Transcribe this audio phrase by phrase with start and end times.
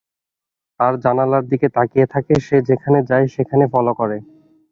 [0.79, 4.17] তার জানালার দিকে তাকিয়ে থাকে, সে যেখানে যায় সেখানে ফলো করে।